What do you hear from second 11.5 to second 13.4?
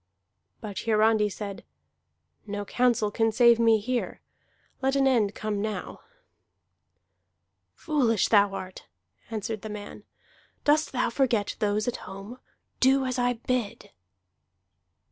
those at home? Do as I